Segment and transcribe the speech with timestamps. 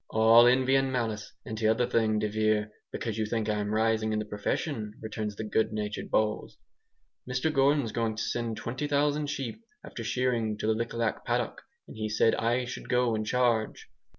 [0.09, 4.17] "All envy and malice, and t'other thing, de Vere, because you think I'm rising in
[4.17, 6.57] the profession," returns the good natured Bowles,
[7.29, 11.95] "Mr Gordon's going to send 20,000 sheep, after shearing, to the Lik Lak paddock, and
[11.95, 13.91] he said I should go in charge."